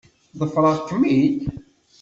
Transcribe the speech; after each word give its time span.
Ḍefreɣ-kem-id. 0.39 1.37